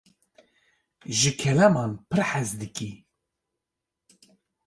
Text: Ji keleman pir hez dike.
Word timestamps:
Ji 1.19 1.31
keleman 1.39 1.91
pir 2.09 2.21
hez 2.29 2.49
dike. 2.59 2.91